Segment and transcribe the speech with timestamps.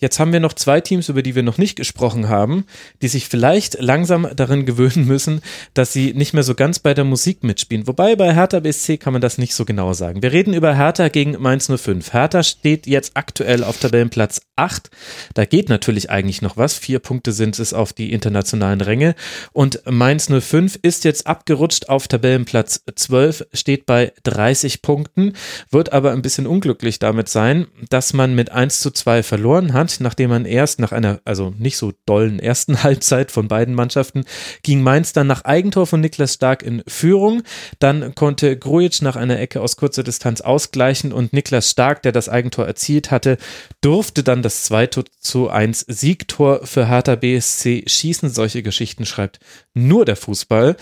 [0.00, 2.64] Jetzt haben wir noch zwei Teams, über die wir noch nicht gesprochen haben,
[3.00, 5.40] die sich vielleicht langsam darin gewöhnen müssen,
[5.72, 7.86] dass sie nicht mehr so ganz bei der Musik mitspielen.
[7.86, 10.20] Wobei bei Hertha BSC kann man das nicht so genau sagen.
[10.20, 12.12] Wir reden über Hertha gegen Mainz 05.
[12.12, 14.90] Hertha steht jetzt aktuell auf Tabellenplatz 8.
[15.34, 16.76] Da geht natürlich eigentlich noch was.
[16.76, 19.14] Vier Punkte sind es auf die internationalen Ränge.
[19.52, 25.34] Und Mainz 05 ist jetzt abgerutscht auf Tabellenplatz 12, steht bei 30 Punkten,
[25.70, 29.93] wird aber ein bisschen unglücklich damit sein, dass man mit 1 zu 2 verloren hat
[30.00, 34.24] nachdem man erst nach einer, also nicht so dollen ersten Halbzeit von beiden Mannschaften,
[34.62, 37.42] ging Mainz dann nach Eigentor von Niklas Stark in Führung.
[37.78, 42.28] Dann konnte Grujic nach einer Ecke aus kurzer Distanz ausgleichen und Niklas Stark, der das
[42.28, 43.38] Eigentor erzielt hatte,
[43.80, 44.88] durfte dann das 2
[45.20, 48.28] zu 1 Siegtor für Hertha BSC schießen.
[48.28, 49.40] Solche Geschichten schreibt
[49.74, 50.76] nur der Fußball.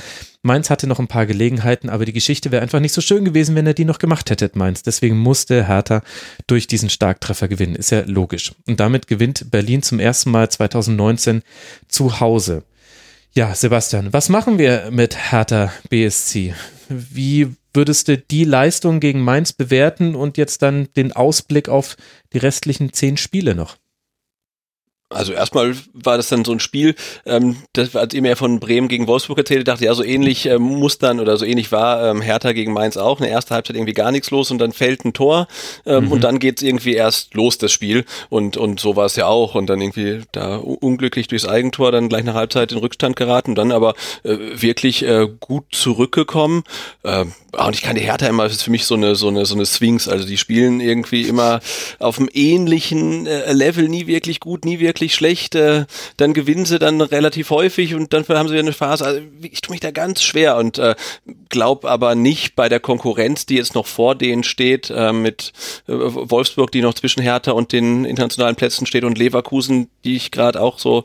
[0.44, 3.54] Mainz hatte noch ein paar Gelegenheiten, aber die Geschichte wäre einfach nicht so schön gewesen,
[3.54, 4.82] wenn er die noch gemacht hätte, Mainz.
[4.82, 6.02] Deswegen musste Hertha
[6.48, 7.76] durch diesen Starktreffer gewinnen.
[7.76, 8.52] Ist ja logisch.
[8.66, 11.42] Und damit gewinnt Berlin zum ersten Mal 2019
[11.86, 12.64] zu Hause.
[13.34, 16.54] Ja, Sebastian, was machen wir mit Hertha BSC?
[16.88, 21.96] Wie würdest du die Leistung gegen Mainz bewerten und jetzt dann den Ausblick auf
[22.32, 23.76] die restlichen zehn Spiele noch?
[25.12, 26.94] Also erstmal war das dann so ein Spiel,
[27.26, 30.62] ähm, das als ihr mir von Bremen gegen Wolfsburg erzählt, dachte ja so ähnlich ähm,
[30.62, 33.20] muss dann oder so ähnlich war ähm, Hertha gegen Mainz auch.
[33.20, 35.48] Eine erste Halbzeit irgendwie gar nichts los und dann fällt ein Tor
[35.86, 36.12] ähm, mhm.
[36.12, 39.54] und dann geht's irgendwie erst los das Spiel und und so war es ja auch
[39.54, 43.72] und dann irgendwie da unglücklich durchs Eigentor dann gleich nach Halbzeit in Rückstand geraten, dann
[43.72, 46.64] aber äh, wirklich äh, gut zurückgekommen.
[47.02, 49.44] Äh, und ich kann die Hertha immer, das ist für mich so eine so eine
[49.44, 51.60] so eine Sphinx, also die spielen irgendwie immer
[51.98, 55.84] auf einem ähnlichen äh, Level, nie wirklich gut, nie wirklich wirklich schlecht, äh,
[56.16, 59.04] dann gewinnen sie dann relativ häufig und dann haben sie eine Phase.
[59.04, 60.94] Also ich tue mich da ganz schwer und äh,
[61.48, 65.52] glaube aber nicht bei der Konkurrenz, die jetzt noch vor denen steht, äh, mit
[65.88, 70.30] äh, Wolfsburg, die noch zwischen Hertha und den internationalen Plätzen steht und Leverkusen, die ich
[70.30, 71.02] gerade auch so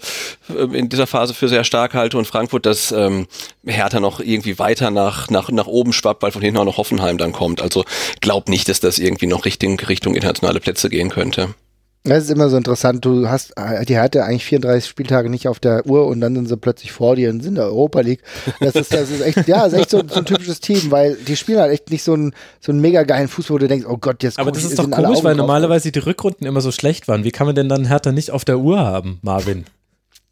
[0.50, 3.28] äh, in dieser Phase für sehr stark halte und Frankfurt, dass ähm,
[3.66, 7.18] Hertha noch irgendwie weiter nach, nach, nach oben schwappt, weil von hinten auch noch Hoffenheim
[7.18, 7.62] dann kommt.
[7.62, 7.84] Also
[8.22, 11.56] glaub nicht, dass das irgendwie noch Richtung, Richtung internationale Plätze gehen könnte.
[12.07, 13.03] Das ist immer so interessant.
[13.03, 13.53] Du hast,
[13.88, 17.16] die hatte eigentlich 34 Spieltage nicht auf der Uhr und dann sind sie plötzlich vor
[17.16, 18.22] dir und sind in der Europa League.
[18.59, 21.35] Das ist, das ist echt, ja, ist echt so, so, ein typisches Team, weil die
[21.35, 23.97] spielen halt echt nicht so einen, so einen mega geilen Fußball, wo du denkst, oh
[23.97, 27.23] Gott, jetzt Aber das ist doch komisch, weil normalerweise die Rückrunden immer so schlecht waren.
[27.23, 29.66] Wie kann man denn dann Hertha nicht auf der Uhr haben, Marvin?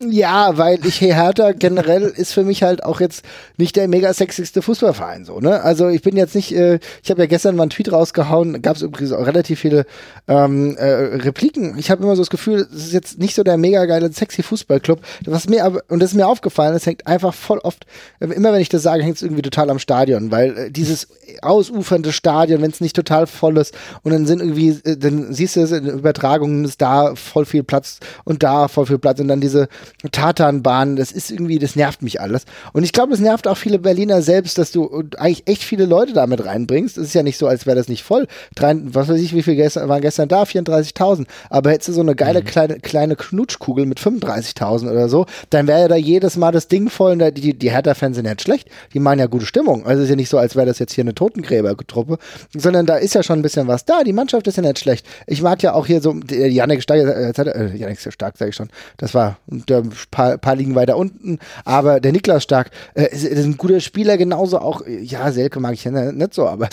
[0.02, 3.24] Ja, weil ich Hertha generell ist für mich halt auch jetzt
[3.56, 5.62] nicht der mega sexigste Fußballverein so, ne?
[5.62, 8.76] Also ich bin jetzt nicht, äh, ich habe ja gestern mal einen Tweet rausgehauen, gab
[8.76, 9.86] es übrigens auch relativ viele
[10.28, 11.78] ähm, äh, Repliken.
[11.78, 14.44] Ich habe immer so das Gefühl, es ist jetzt nicht so der mega geile sexy
[14.44, 15.00] Fußballclub.
[15.28, 17.86] Was mir aber und das ist mir aufgefallen, es hängt einfach voll oft,
[18.20, 21.08] immer wenn ich das sage, hängt es irgendwie total am Stadion, weil äh, dieses
[21.42, 23.74] ausufernde Stadion, wenn es nicht total voll ist
[24.04, 27.64] und dann sind irgendwie, äh, dann siehst du es in Übertragungen, ist da voll viel
[27.64, 29.70] Platz und da voll viel Platz und dann diese
[30.12, 32.46] Tatanbahn, das ist irgendwie, das nervt mich alles.
[32.74, 36.14] Und ich glaube, das nervt auch viele Berliner selbst, dass du eigentlich echt viele Leute
[36.14, 36.98] damit reinbringst.
[36.98, 38.28] Es ist ja nicht so, als wäre das nicht voll.
[38.56, 40.44] Drei, was weiß ich, wie viele gestern, waren gestern da?
[40.44, 41.26] 34.000.
[41.50, 42.46] Aber hättest du so eine geile mhm.
[42.46, 46.90] kleine, kleine Knutschkugel mit 35.000 oder so, dann wäre ja da jedes Mal das Ding
[46.90, 47.22] voll.
[47.22, 48.70] Und die, die Hertha-Fans sind ja nicht schlecht.
[48.94, 49.86] Die machen ja gute Stimmung.
[49.86, 52.18] Also es ist ja nicht so, als wäre das jetzt hier eine Totengräbertruppe,
[52.56, 54.04] sondern da ist ja schon ein bisschen was da.
[54.04, 55.06] Die Mannschaft ist ja nicht schlecht.
[55.28, 58.70] Ich mag ja auch hier so, Janik Stark, äh, äh, Janik Stark, sage ich schon,
[58.98, 63.24] das war, der ein paar, paar liegen weiter unten, aber der Niklas Stark äh, ist,
[63.24, 66.70] ist ein guter Spieler, genauso auch, ja, Selke mag ich ja nicht so, aber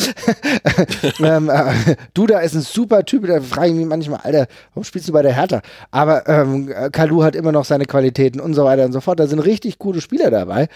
[1.20, 5.08] ähm, äh, Duda ist ein super Typ, da frage ich mich manchmal, Alter, warum spielst
[5.08, 5.62] du bei der Hertha?
[5.90, 9.20] Aber ähm, Kalu hat immer noch seine Qualitäten und so weiter und so fort.
[9.20, 10.68] Da sind richtig gute Spieler dabei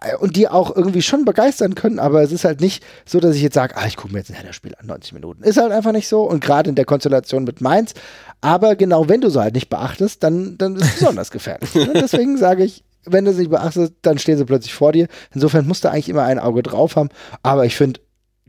[0.00, 3.36] äh, und die auch irgendwie schon begeistern können, aber es ist halt nicht so, dass
[3.36, 5.42] ich jetzt sage, ah, ich gucke mir jetzt ein Hertha-Spiel an, 90 Minuten.
[5.42, 7.94] Ist halt einfach nicht so und gerade in der Konstellation mit Mainz.
[8.42, 11.69] Aber genau wenn du so halt nicht beachtest, dann, dann ist es besonders gefährlich.
[11.74, 15.08] Deswegen sage ich, wenn du es nicht beachtest, dann stehen sie plötzlich vor dir.
[15.34, 17.08] Insofern musst du eigentlich immer ein Auge drauf haben.
[17.42, 18.00] Aber ich finde,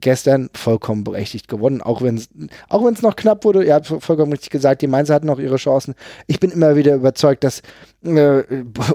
[0.02, 2.30] gestern vollkommen berechtigt gewonnen, auch wenn es
[2.68, 3.64] auch noch knapp wurde.
[3.64, 5.96] Ihr habt vollkommen richtig gesagt, die Mainzer hatten noch ihre Chancen.
[6.28, 7.62] Ich bin immer wieder überzeugt, dass
[8.04, 8.44] äh,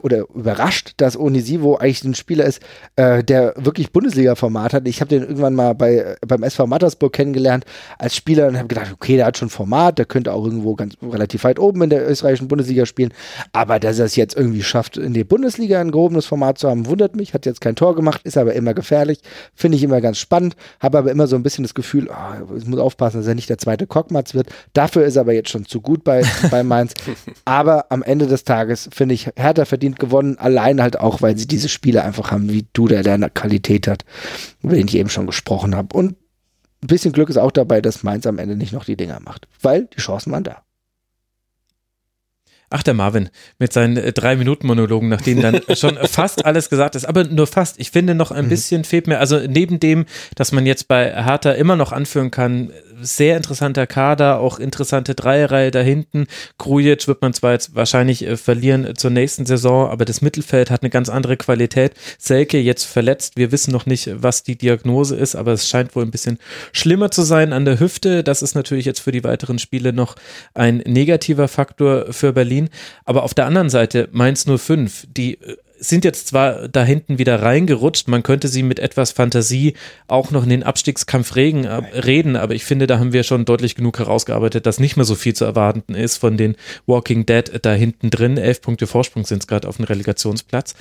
[0.02, 2.60] oder überrascht, dass Onisivo eigentlich ein Spieler ist,
[2.96, 4.88] äh, der wirklich Bundesliga-Format hat.
[4.88, 7.64] Ich habe den irgendwann mal bei, beim SV Mattersburg kennengelernt
[7.98, 10.96] als Spieler und habe gedacht, okay, der hat schon Format, der könnte auch irgendwo ganz
[11.02, 13.12] relativ weit oben in der österreichischen Bundesliga spielen.
[13.52, 16.86] Aber dass er es jetzt irgendwie schafft, in die Bundesliga ein gehobenes Format zu haben,
[16.86, 17.34] wundert mich.
[17.34, 19.20] Hat jetzt kein Tor gemacht, ist aber immer gefährlich.
[19.54, 20.56] Finde ich immer ganz spannend.
[20.80, 23.48] Habe aber immer so ein bisschen das Gefühl, oh, ich muss aufpassen, dass er nicht
[23.48, 24.48] der zweite Kockmatz wird.
[24.72, 26.94] Dafür ist er aber jetzt schon zu gut bei, bei Mainz.
[27.44, 31.46] aber am Ende des Tages finde ich, Hertha verdient gewonnen, allein halt auch, weil sie
[31.46, 34.04] diese Spiele einfach haben, wie du, der eine Qualität hat,
[34.62, 35.96] über den ich eben schon gesprochen habe.
[35.96, 36.16] Und
[36.82, 39.46] ein bisschen Glück ist auch dabei, dass Mainz am Ende nicht noch die Dinger macht,
[39.60, 40.62] weil die Chancen waren da.
[42.68, 43.28] Ach, der Marvin
[43.60, 47.46] mit seinen äh, drei Minuten Monologen, nachdem dann schon fast alles gesagt ist, aber nur
[47.46, 47.78] fast.
[47.78, 48.48] Ich finde noch ein mhm.
[48.48, 50.04] bisschen fehlt mir, also neben dem,
[50.34, 55.70] dass man jetzt bei Hertha immer noch anführen kann, sehr interessanter Kader, auch interessante Dreierreihe
[55.70, 56.26] da hinten.
[56.58, 60.82] Krujic wird man zwar jetzt wahrscheinlich äh, verlieren zur nächsten Saison, aber das Mittelfeld hat
[60.82, 61.92] eine ganz andere Qualität.
[62.18, 63.36] Selke jetzt verletzt.
[63.36, 66.38] Wir wissen noch nicht, was die Diagnose ist, aber es scheint wohl ein bisschen
[66.72, 68.22] schlimmer zu sein an der Hüfte.
[68.24, 70.16] Das ist natürlich jetzt für die weiteren Spiele noch
[70.54, 72.68] ein negativer Faktor für Berlin.
[73.04, 77.42] Aber auf der anderen Seite Mainz 05, die äh, sind jetzt zwar da hinten wieder
[77.42, 79.74] reingerutscht, man könnte sie mit etwas Fantasie
[80.08, 83.44] auch noch in den Abstiegskampf regen, äh, reden, aber ich finde, da haben wir schon
[83.44, 86.56] deutlich genug herausgearbeitet, dass nicht mehr so viel zu erwarten ist von den
[86.86, 88.36] Walking Dead da hinten drin.
[88.36, 90.74] Elf Punkte Vorsprung sind es gerade auf dem Relegationsplatz.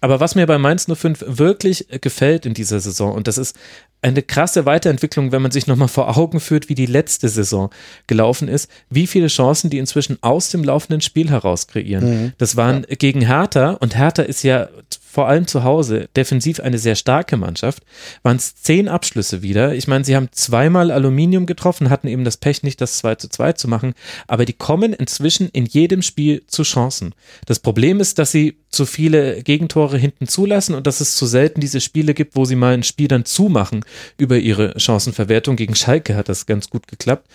[0.00, 3.56] Aber was mir bei Mainz 05 wirklich gefällt in dieser Saison, und das ist
[4.00, 7.70] eine krasse Weiterentwicklung, wenn man sich nochmal vor Augen führt, wie die letzte Saison
[8.06, 12.04] gelaufen ist, wie viele Chancen die inzwischen aus dem laufenden Spiel heraus kreieren.
[12.04, 12.32] Mhm.
[12.38, 12.96] Das waren ja.
[12.96, 14.68] gegen Hertha und Hertha ist ja
[15.10, 17.82] vor allem zu Hause defensiv eine sehr starke Mannschaft,
[18.22, 19.74] waren es zehn Abschlüsse wieder.
[19.74, 23.28] Ich meine, sie haben zweimal Aluminium getroffen, hatten eben das Pech nicht, das 2 zu
[23.28, 23.94] 2 zu machen,
[24.26, 27.14] aber die kommen inzwischen in jedem Spiel zu Chancen.
[27.46, 31.60] Das Problem ist, dass sie zu viele Gegentore hinten zulassen und dass es zu selten
[31.60, 33.84] diese Spiele gibt, wo sie mal ein Spiel dann zumachen
[34.18, 35.56] über ihre Chancenverwertung.
[35.56, 37.26] Gegen Schalke hat das ganz gut geklappt.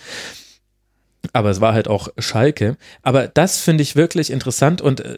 [1.31, 2.77] Aber es war halt auch Schalke.
[3.01, 5.17] Aber das finde ich wirklich interessant und äh,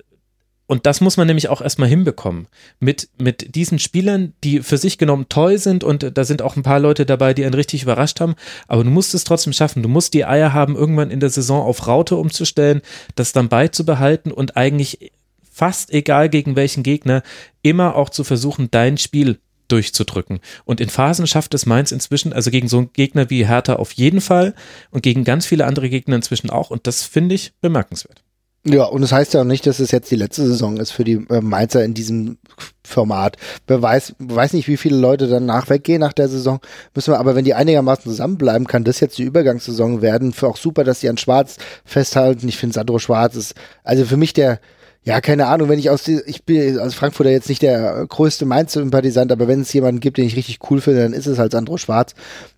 [0.67, 2.47] und das muss man nämlich auch erstmal hinbekommen.
[2.79, 6.63] Mit, mit diesen Spielern, die für sich genommen toll sind und da sind auch ein
[6.63, 8.35] paar Leute dabei, die einen richtig überrascht haben.
[8.67, 9.83] Aber du musst es trotzdem schaffen.
[9.83, 12.81] Du musst die Eier haben, irgendwann in der Saison auf Raute umzustellen,
[13.13, 15.11] das dann beizubehalten und eigentlich
[15.51, 17.21] fast egal gegen welchen Gegner
[17.61, 20.39] immer auch zu versuchen, dein Spiel durchzudrücken.
[20.65, 23.91] Und in Phasen schafft es Mainz inzwischen, also gegen so einen Gegner wie Hertha auf
[23.93, 24.53] jeden Fall
[24.91, 26.71] und gegen ganz viele andere Gegner inzwischen auch.
[26.71, 28.24] Und das finde ich bemerkenswert.
[28.67, 30.89] Ja, und es das heißt ja auch nicht, dass es jetzt die letzte Saison ist
[30.89, 32.39] für die äh, Mainzer in diesem
[32.83, 33.37] Format.
[33.67, 36.59] Wer weiß, weiß nicht, wie viele Leute danach weggehen nach der Saison.
[36.95, 40.33] Müssen wir, aber wenn die einigermaßen zusammenbleiben, kann das jetzt die Übergangssaison werden.
[40.33, 42.47] Für auch super, dass sie an Schwarz festhalten.
[42.47, 43.53] Ich finde Sandro Schwarz ist,
[43.83, 44.59] also für mich der,
[45.03, 48.45] ja, keine Ahnung, wenn ich aus, die, ich bin als Frankfurter jetzt nicht der größte
[48.45, 51.51] Mainz-Sympathisant, aber wenn es jemanden gibt, den ich richtig cool finde, dann ist es halt
[51.51, 52.15] Sandro Schwarz.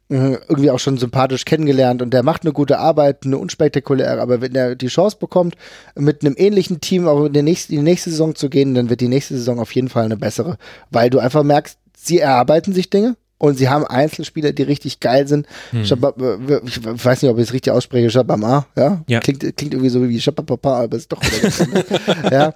[0.09, 4.39] Äh, irgendwie auch schon sympathisch kennengelernt und der macht eine gute Arbeit, eine unspektakuläre, aber
[4.39, 5.55] wenn er die Chance bekommt,
[5.95, 8.89] mit einem ähnlichen Team auch in, der nächsten, in die nächste Saison zu gehen, dann
[8.89, 10.57] wird die nächste Saison auf jeden Fall eine bessere,
[10.91, 15.27] weil du einfach merkst, sie erarbeiten sich Dinge, und sie haben Einzelspieler, die richtig geil
[15.27, 15.48] sind.
[15.72, 15.82] Hm.
[15.82, 18.10] Äh, ich weiß nicht, ob ich es richtig ausspreche.
[18.10, 19.03] Shabama, ja?
[19.08, 19.20] ja.
[19.20, 21.22] Klingt, klingt irgendwie so wie Shabapapa, aber ist doch
[22.32, 22.53] ja.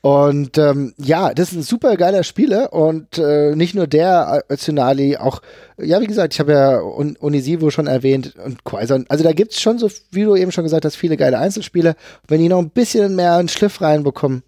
[0.00, 4.56] Und ähm, ja, das ist ein super geiler Spieler und äh, nicht nur der, äh,
[4.56, 5.42] Tsunali, auch,
[5.78, 9.06] ja, wie gesagt, ich habe ja Onisivo schon erwähnt und Quaison.
[9.08, 11.96] Also, also da gibt's schon so, wie du eben schon gesagt hast, viele geile Einzelspieler.
[12.28, 14.42] Wenn die noch ein bisschen mehr einen Schliff reinbekommen,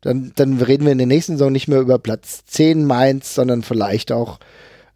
[0.00, 3.62] dann, dann reden wir in der nächsten Saison nicht mehr über Platz 10 Mainz, sondern
[3.62, 4.38] vielleicht auch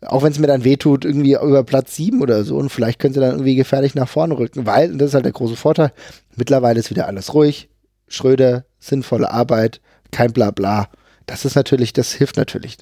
[0.07, 3.15] auch wenn es mir dann wehtut, irgendwie über Platz 7 oder so und vielleicht können
[3.15, 5.93] sie dann irgendwie gefährlich nach vorne rücken, weil, und das ist halt der große Vorteil,
[6.37, 7.69] mittlerweile ist wieder alles ruhig,
[8.09, 9.81] Schröder, sinnvolle Arbeit,
[10.11, 10.89] kein Blabla.
[11.27, 12.79] Das ist natürlich, das hilft natürlich.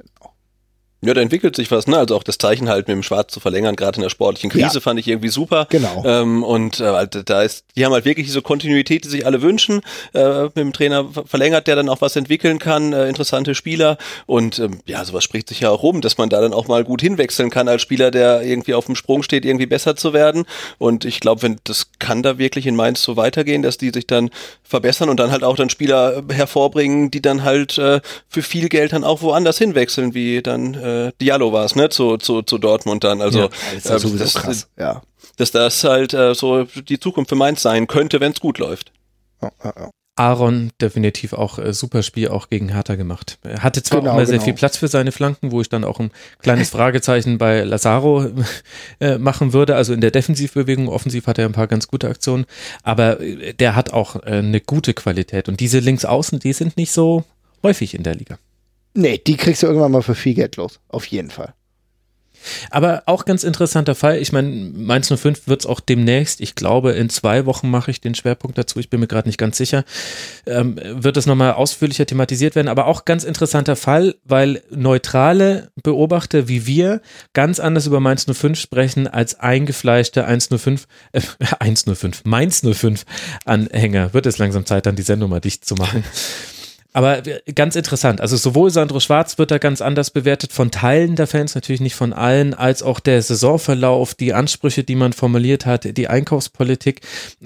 [1.02, 1.96] Ja, da entwickelt sich was, ne?
[1.96, 4.74] Also auch das Zeichen halt mit dem Schwarz zu verlängern, gerade in der sportlichen Krise,
[4.74, 4.80] ja.
[4.80, 5.66] fand ich irgendwie super.
[5.70, 6.04] Genau.
[6.04, 9.40] Ähm, und äh, halt, da ist, die haben halt wirklich diese Kontinuität, die sich alle
[9.40, 9.80] wünschen.
[10.12, 13.96] Äh, mit dem Trainer verlängert, der dann auch was entwickeln kann, äh, interessante Spieler.
[14.26, 16.84] Und ähm, ja, sowas spricht sich ja auch rum, dass man da dann auch mal
[16.84, 20.44] gut hinwechseln kann als Spieler, der irgendwie auf dem Sprung steht, irgendwie besser zu werden.
[20.76, 24.06] Und ich glaube, wenn das kann da wirklich in Mainz so weitergehen, dass die sich
[24.06, 24.28] dann
[24.62, 28.92] verbessern und dann halt auch dann Spieler hervorbringen, die dann halt äh, für viel Geld
[28.92, 32.58] dann auch woanders hinwechseln, wie dann äh, äh, Diallo war es, ne, zu, zu, zu
[32.58, 33.20] Dortmund dann.
[33.20, 34.68] Also ja, das, ist ja äh, das, krass.
[34.78, 35.02] Ja.
[35.36, 38.92] dass das halt äh, so die Zukunft für Mainz sein könnte, wenn es gut läuft.
[39.42, 43.38] Ja, ja, Aaron definitiv auch äh, super Spiel auch gegen Hertha gemacht.
[43.42, 44.36] Er hatte zwar genau, auch immer genau.
[44.36, 48.26] sehr viel Platz für seine Flanken, wo ich dann auch ein kleines Fragezeichen bei Lazaro
[49.00, 49.76] äh, machen würde.
[49.76, 52.44] Also in der Defensivbewegung, offensiv hat er ein paar ganz gute Aktionen,
[52.82, 56.92] aber äh, der hat auch äh, eine gute Qualität und diese Linksaußen, die sind nicht
[56.92, 57.24] so
[57.62, 58.38] häufig in der Liga.
[58.94, 60.80] Nee, die kriegst du irgendwann mal für viel Geld los.
[60.88, 61.54] Auf jeden Fall.
[62.70, 64.18] Aber auch ganz interessanter Fall.
[64.18, 68.00] Ich meine, Mainz 05 wird es auch demnächst, ich glaube, in zwei Wochen mache ich
[68.00, 69.84] den Schwerpunkt dazu, ich bin mir gerade nicht ganz sicher,
[70.46, 72.68] ähm, wird es nochmal ausführlicher thematisiert werden.
[72.68, 77.00] Aber auch ganz interessanter Fall, weil neutrale Beobachter wie wir
[77.32, 81.20] ganz anders über Mainz 05 sprechen als eingefleischte 105, äh,
[81.58, 83.04] 105, Mainz 05
[83.44, 84.14] Anhänger.
[84.14, 86.04] Wird es langsam Zeit, dann die Sendung mal dicht zu machen.
[86.92, 87.22] Aber
[87.54, 88.20] ganz interessant.
[88.20, 91.94] Also sowohl Sandro Schwarz wird da ganz anders bewertet von Teilen der Fans, natürlich nicht
[91.94, 97.02] von allen, als auch der Saisonverlauf, die Ansprüche, die man formuliert hat, die Einkaufspolitik.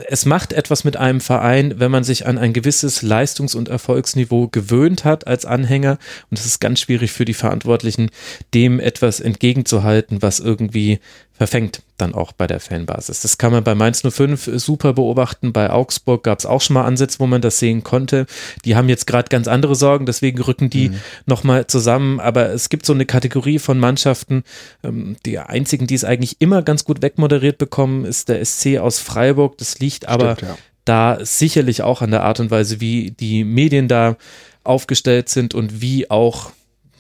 [0.09, 4.49] Es macht etwas mit einem Verein, wenn man sich an ein gewisses Leistungs- und Erfolgsniveau
[4.49, 5.99] gewöhnt hat als Anhänger.
[6.31, 8.11] Und es ist ganz schwierig für die Verantwortlichen,
[8.55, 11.01] dem etwas entgegenzuhalten, was irgendwie
[11.37, 13.21] verfängt dann auch bei der Fanbasis.
[13.21, 15.53] Das kann man bei Mainz 05 super beobachten.
[15.53, 18.27] Bei Augsburg gab es auch schon mal Ansätze, wo man das sehen konnte.
[18.65, 21.01] Die haben jetzt gerade ganz andere Sorgen, deswegen rücken die mhm.
[21.27, 22.21] nochmal zusammen.
[22.21, 24.45] Aber es gibt so eine Kategorie von Mannschaften.
[24.85, 29.01] Ähm, die einzigen, die es eigentlich immer ganz gut wegmoderiert bekommen, ist der SC aus
[29.01, 29.59] Freiburg.
[29.59, 30.59] Das liegt aber Stimmt, ja.
[30.85, 34.17] da sicherlich auch an der Art und Weise, wie die Medien da
[34.63, 36.53] aufgestellt sind und wie auch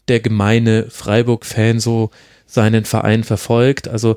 [0.08, 2.10] der gemeine Freiburg-Fan so
[2.46, 3.88] seinen Verein verfolgt.
[3.88, 4.16] Also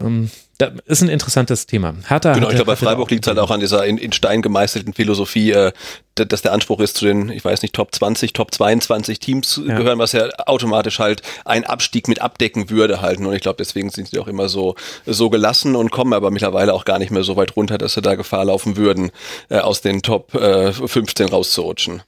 [0.00, 1.94] ähm, das ist ein interessantes Thema.
[2.06, 4.42] Hertha genau, ich glaube, bei Freiburg liegt es halt auch an dieser in, in Stein
[4.42, 5.72] gemeißelten Philosophie, äh,
[6.14, 9.66] dass der Anspruch ist, zu den, ich weiß nicht, Top 20, Top 22 Teams zu
[9.66, 9.76] ja.
[9.76, 13.24] gehören, was ja automatisch halt einen Abstieg mit abdecken würde halten.
[13.24, 14.74] Und ich glaube, deswegen sind sie auch immer so,
[15.06, 18.02] so gelassen und kommen aber mittlerweile auch gar nicht mehr so weit runter, dass sie
[18.02, 19.12] da Gefahr laufen würden,
[19.48, 22.02] äh, aus den Top äh, 15 rauszurutschen.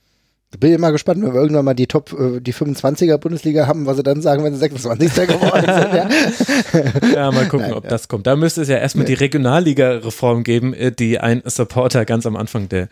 [0.58, 3.96] Bin mal gespannt, wenn wir irgendwann mal die Top, äh, die 25er Bundesliga haben, was
[3.96, 5.28] sie dann sagen, wenn sie 26.
[5.28, 7.12] geworden sind.
[7.12, 7.90] Ja, ja mal gucken, Nein, ob ja.
[7.90, 8.26] das kommt.
[8.26, 12.68] Da müsste es ja erstmal die Regionalliga-Reform geben, äh, die ein Supporter ganz am Anfang
[12.68, 12.88] der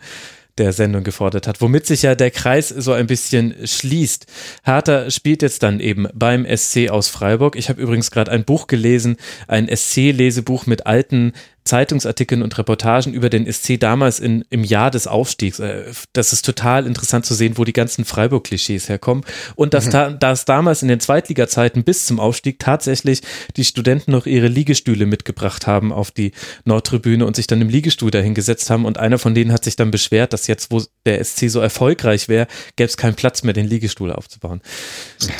[0.57, 4.25] der Sendung gefordert hat, womit sich ja der Kreis so ein bisschen schließt.
[4.63, 7.55] Hertha spielt jetzt dann eben beim SC aus Freiburg.
[7.55, 13.29] Ich habe übrigens gerade ein Buch gelesen, ein SC-Lesebuch mit alten Zeitungsartikeln und Reportagen über
[13.29, 15.59] den SC damals in, im Jahr des Aufstiegs.
[15.59, 19.23] Äh, das ist total interessant zu sehen, wo die ganzen Freiburg-Klischees herkommen.
[19.55, 19.91] Und dass, mhm.
[19.91, 23.21] da, dass damals in den Zweitliga-Zeiten bis zum Aufstieg tatsächlich
[23.57, 26.31] die Studenten noch ihre Liegestühle mitgebracht haben auf die
[26.65, 28.85] Nordtribüne und sich dann im Liegestuhl dahingesetzt haben.
[28.85, 32.27] Und einer von denen hat sich dann beschwert, dass jetzt, wo der SC so erfolgreich
[32.27, 34.61] wäre, gäbe es keinen Platz mehr, den Liegestuhl aufzubauen.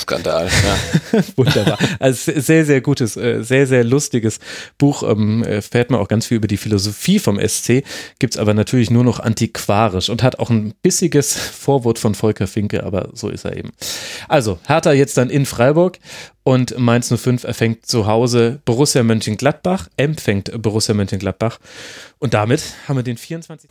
[0.00, 1.22] Skandal, ja.
[1.36, 1.78] Wunderbar.
[1.98, 4.38] Also sehr, sehr gutes, äh, sehr, sehr lustiges
[4.78, 5.02] Buch.
[5.02, 7.84] Ähm, äh, fährt man auch ganz viel über die Philosophie vom SC,
[8.18, 12.46] gibt es aber natürlich nur noch antiquarisch und hat auch ein bissiges Vorwort von Volker
[12.46, 13.72] Finke, aber so ist er eben.
[14.28, 15.98] Also, Hertha jetzt dann in Freiburg
[16.42, 21.58] und Mainz 05 erfängt zu Hause Borussia Mönchengladbach, empfängt Borussia Mönchengladbach
[22.18, 23.70] und damit haben wir den 24